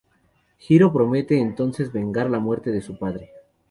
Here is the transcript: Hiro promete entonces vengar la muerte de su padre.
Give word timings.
Hiro 0.67 0.91
promete 0.91 1.37
entonces 1.39 1.91
vengar 1.93 2.27
la 2.27 2.39
muerte 2.39 2.71
de 2.71 2.81
su 2.81 2.97
padre. 2.97 3.29